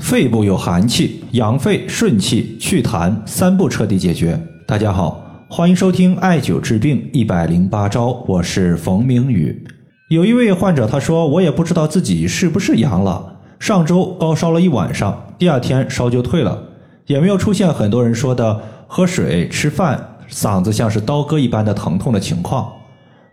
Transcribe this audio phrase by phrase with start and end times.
[0.00, 4.36] 肺部有寒气，养肺顺气祛痰三步彻底解决。
[4.66, 9.64] 大家好，欢迎收听艾灸治病一百零八招，我是冯明宇。
[10.08, 16.60] 有一位患者他说，我也不知道自己是不是阳了，上周高烧了一晚上，第二天烧就退了，
[17.06, 22.68] 也没有出现很多人说的喝水、吃饭嗓子像是刀割一般的疼痛的情况。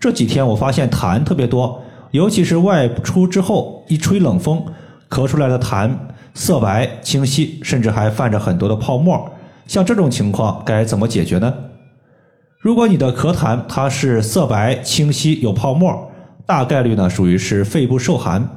[0.00, 1.80] 这几天我发现痰特别多，
[2.10, 4.60] 尤其是外出之后一吹冷风，
[5.08, 5.88] 咳出来的痰。
[6.38, 9.28] 色白清晰，甚至还泛着很多的泡沫。
[9.66, 11.52] 像这种情况该怎么解决呢？
[12.60, 16.08] 如果你的咳痰它是色白清晰有泡沫，
[16.46, 18.48] 大概率呢属于是肺部受寒。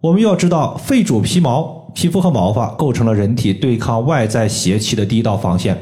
[0.00, 5.76] 我们要知道，肺主皮毛，皮肤和毛发构成了人体对抗外在邪气的第一道防线。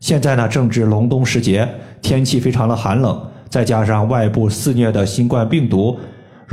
[0.00, 1.66] 现在呢正值隆冬时节，
[2.02, 3.18] 天气非常的寒冷，
[3.48, 5.98] 再加上外部肆虐的新冠病毒。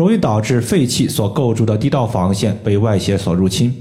[0.01, 3.71] 容易导致肺气所构筑的地道防线被外邪所入侵。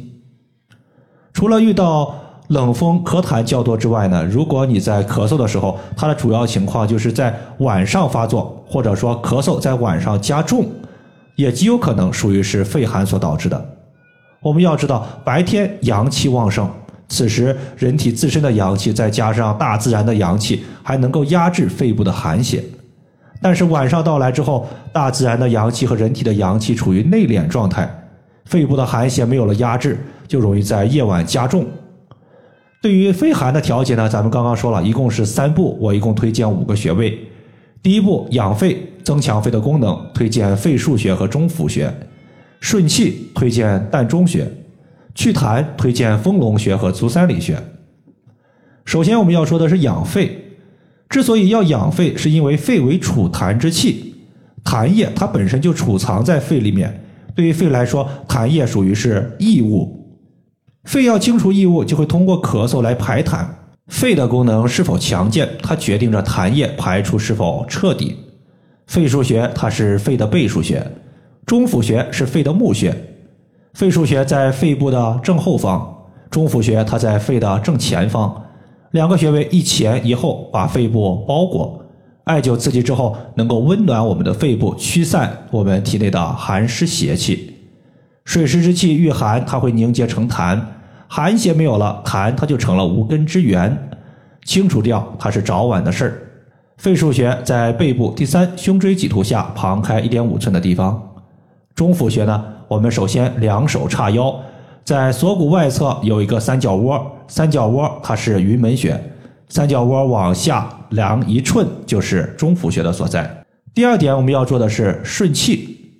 [1.33, 2.15] 除了遇到
[2.48, 10.68] 冷风咳痰较多之外呢，如果你在咳嗽的时候，它的主要情况就是在晚上发作，或者说咳嗽在晚上加重，
[11.37, 13.65] 也极有可能属于是肺寒所导致的。
[14.43, 16.68] 我们要知道，白天阳气旺盛，
[17.09, 22.63] 此时人体自身的阳气再加上大自然的阳气，还能够压制肺部的寒邪。
[23.43, 27.88] 但是晚上到来之后，大自然的阳气和人体的阳气处于内敛状态，
[28.45, 31.66] 肺部的寒邪没有了压制，就容易在夜晚加重。
[32.82, 37.19] 对于肺寒的调节呢，咱们刚刚说了一共是三步，我一共推荐五个穴位。
[37.82, 41.88] 第一步养肺，增强肺的功能，推荐肺腧穴和中府穴；
[42.60, 44.45] 顺气推荐膻中穴；
[45.15, 47.57] 祛痰推荐丰隆穴和足三里穴。
[48.85, 50.49] 首先我们要说的是养肺。
[51.11, 54.15] 之所以要养肺，是因为肺为储痰之器，
[54.65, 57.05] 痰液它本身就储藏在肺里面。
[57.35, 60.19] 对于肺来说，痰液属于是异物，
[60.85, 63.45] 肺要清除异物，就会通过咳嗽来排痰。
[63.88, 68.16] 肺的功能是否强健，它决定着痰液排出是否彻底。
[68.87, 70.84] 肺腧穴它是肺的背腧穴，
[71.44, 72.94] 中府穴是肺的募穴。
[73.75, 75.93] 肺腧穴在肺部的正后方，
[76.31, 78.41] 中府穴它在肺的正前方。
[78.92, 81.80] 两个穴位一前一后，把肺部包裹，
[82.24, 87.54] 艾灸刺激之后，能够温暖我们的肺部，驱散我们体内的寒湿邪气。
[88.24, 90.60] 水湿之气遇寒，它会凝结成痰，
[91.06, 93.90] 寒邪没有了，痰它就成了无根之源，
[94.44, 96.22] 清除掉它是早晚的事儿。
[96.76, 101.00] 肺腧穴在背部第三胸椎棘突下旁开一点五寸的地方。
[101.76, 104.34] 中府穴呢，我们首先两手叉腰。
[104.90, 109.00] 在锁骨外侧有一个三角窝，三角窝它是云门穴，
[109.48, 113.44] 三角窝往下量一寸就是中府穴的所在。
[113.72, 115.92] 第二点我们要做的是顺气。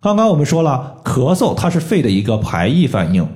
[0.00, 3.28] 刚刚我们说了，咳嗽它是肺的一个排异反应，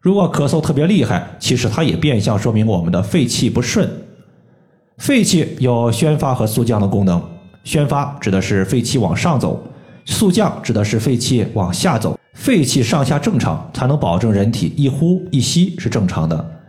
[0.00, 3.90] 如果咳嗽特别厉害，其实它也变相说明我们的肺气不顺。
[4.98, 7.20] 肺气有宣发和肃降的功能，
[7.64, 9.60] 宣发指的是肺气往上走，
[10.04, 12.16] 肃降指的是肺气往下走。
[12.34, 16.60] 肺气上下正常，才能保证人体一呼一吸是正常的。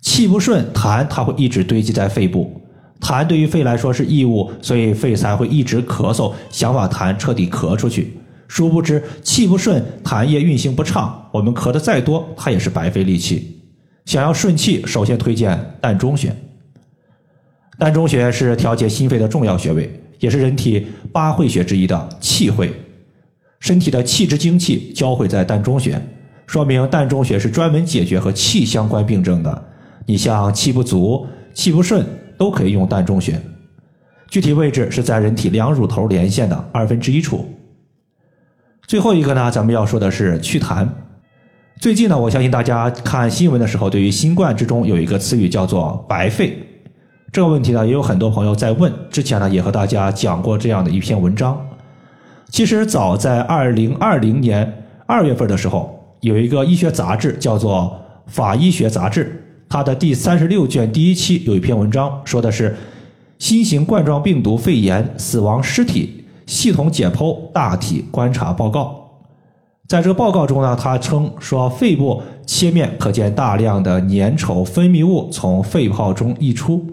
[0.00, 2.62] 气不顺，痰它会一直堆积在肺部。
[3.00, 8.16] 痰对于肺来说是异物，所以肺才会一直咳嗽，想把痰彻底咳出去。
[8.46, 13.60] 殊不知，气不顺，痰液运行不畅，我们咳的再多，它也是白费力气。
[14.04, 16.34] 想要顺气，首先推荐膻中穴。
[17.78, 22.72] 膻中穴是调节心肺的重要穴位，也是人体八会穴之一的气会。
[23.60, 26.00] 身体的气之精气交汇在膻中穴，
[26.46, 29.64] 说明膻中穴是专门解决和气相关病症的。
[30.06, 33.40] 你像气不足、气不顺，都可以用膻中穴。
[34.28, 37.48] 具体位置是在人体两乳头连线的二分之一处。
[38.86, 40.88] 最后一个呢，咱们要说的是祛痰。
[41.80, 46.58] 最近呢，我相信大家看新闻的时候，对于新冠之中有一个词语叫做“白肺”。
[47.30, 48.90] 这个问题呢，也有很多朋友在问。
[49.10, 51.67] 之前呢，也和大家讲过这样的一篇文章。
[52.50, 58.00] 其实早在二零二零年二月份的时候，有一个医学杂志叫做
[58.30, 59.24] 《法医学杂志》，
[59.68, 62.74] 它的第三十六卷第一期有一篇文章，说的是
[63.38, 68.94] 新型冠状病毒肺炎死亡尸体系统解剖大体观察报告。
[69.86, 76.84] 在这个报告中呢，他称说肺部切面可见大量的粘稠分泌物从肺泡中溢出。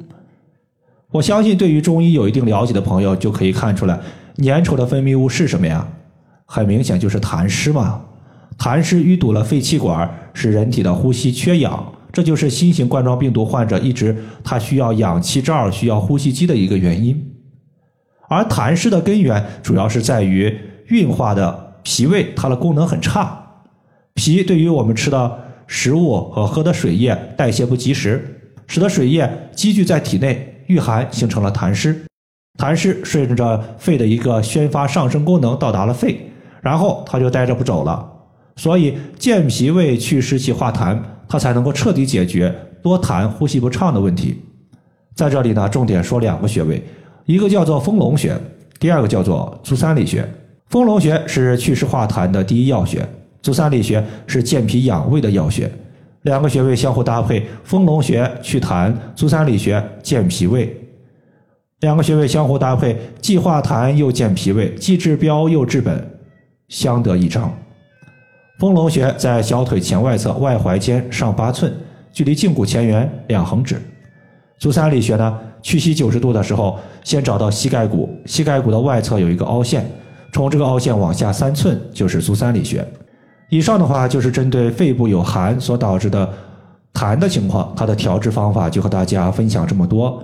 [1.11, 3.99] 我相信对于中医有一定了解的朋友就可以看出来。
[4.37, 5.87] 粘稠的分泌物是什么呀？
[6.45, 8.01] 很明显就是痰湿嘛。
[8.57, 17.33] 痰湿淤堵了肺气管，使人体的呼吸缺氧，这就是新型冠状病毒患者一直他需要氧气罩、需要呼吸机的一个原因。
[18.29, 23.41] 而痰湿的根源主要是在于运化的脾胃，它的功能很差。
[24.13, 32.04] 脾对于我们吃的食物和喝的水液代谢不及时，使得水液积聚在体内，遇寒形成了痰湿。
[32.57, 36.31] 痰湿顺着肺的一个宣发上升功能到达了肺，
[36.61, 38.11] 然后它就待着不走了。
[38.55, 40.97] 所以健脾胃、祛湿气、化痰，
[41.27, 44.41] 它才能够彻底解决多痰、呼吸不畅的问题。
[45.13, 46.81] 在这里呢，重点说两个穴位，
[47.25, 48.37] 一个叫做丰隆穴，
[48.79, 50.25] 第二个叫做足三里穴。
[50.69, 53.07] 丰隆穴是祛湿化痰的第一要穴，
[53.41, 55.69] 足三里穴是健脾养胃的要穴。
[56.21, 60.75] 两个穴位相互搭配，丰隆穴祛痰，足三里穴健脾胃。
[61.85, 66.03] 两个穴位相互搭配，既化痰又健脾胃，既治标又治本，
[66.67, 67.53] 相得益彰。
[68.57, 71.71] 丰隆穴在小腿前外侧外踝尖上八寸，
[72.11, 73.79] 距离胫骨前缘两横指。
[74.57, 79.85] 足三里穴呢，屈膝九十度的时候，先找到膝盖骨，膝盖骨的外侧有一个凹陷，
[80.33, 82.83] 从这个凹陷往下三寸就是足三里穴。
[83.49, 86.27] 以上的话就是针对肺部有寒所导致的
[86.95, 90.23] 痰的情况，它的调治方法就和大家分享这么多。